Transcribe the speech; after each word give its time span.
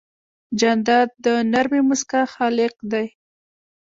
جانداد 0.59 1.09
د 1.25 1.27
نرمې 1.51 1.81
موسکا 1.87 2.21
خالق 2.35 2.73
دی. 2.91 3.05